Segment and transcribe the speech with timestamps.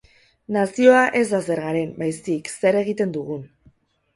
[0.55, 3.49] Nazioa ez da zer garen, baizik zer egiten dugun.